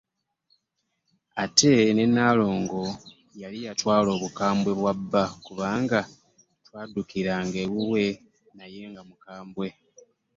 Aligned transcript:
Ate 1.43 1.71
ne 1.95 2.03
Nnaalongo 2.07 2.83
yali 3.41 3.59
yatwala 3.67 4.09
obukambwe 4.17 4.71
bwa 4.79 4.93
bba 4.99 5.23
kubanga 5.45 5.99
twaddukiranga 6.65 7.57
ewuwe 7.65 8.05
naye 8.57 8.81
nga 8.91 9.01
mukambwe. 9.07 9.67